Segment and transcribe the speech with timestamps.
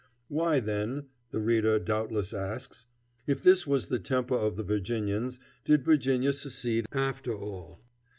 [0.29, 2.87] Why, then, the reader doubtless asks,
[3.27, 7.79] if this was the temper of the Virginians, did Virginia secede after all?